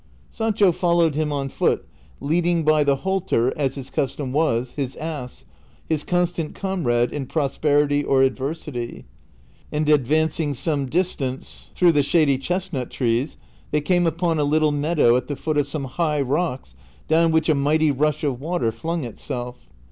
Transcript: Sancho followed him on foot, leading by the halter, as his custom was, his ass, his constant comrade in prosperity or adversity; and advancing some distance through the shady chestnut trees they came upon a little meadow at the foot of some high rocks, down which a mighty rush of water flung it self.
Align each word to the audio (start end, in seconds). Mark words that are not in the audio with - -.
Sancho 0.31 0.71
followed 0.71 1.13
him 1.13 1.31
on 1.31 1.47
foot, 1.47 1.85
leading 2.19 2.63
by 2.63 2.83
the 2.83 2.95
halter, 2.95 3.53
as 3.55 3.75
his 3.75 3.91
custom 3.91 4.33
was, 4.33 4.71
his 4.71 4.95
ass, 4.95 5.45
his 5.87 6.03
constant 6.03 6.55
comrade 6.55 7.11
in 7.13 7.27
prosperity 7.27 8.03
or 8.03 8.23
adversity; 8.23 9.05
and 9.71 9.87
advancing 9.87 10.55
some 10.55 10.87
distance 10.87 11.69
through 11.75 11.91
the 11.91 12.01
shady 12.01 12.39
chestnut 12.39 12.89
trees 12.89 13.37
they 13.69 13.79
came 13.79 14.07
upon 14.07 14.39
a 14.39 14.43
little 14.43 14.71
meadow 14.71 15.15
at 15.15 15.27
the 15.27 15.35
foot 15.35 15.55
of 15.55 15.67
some 15.67 15.83
high 15.83 16.19
rocks, 16.21 16.73
down 17.07 17.31
which 17.31 17.47
a 17.47 17.53
mighty 17.53 17.91
rush 17.91 18.23
of 18.23 18.41
water 18.41 18.71
flung 18.71 19.03
it 19.03 19.19
self. 19.19 19.69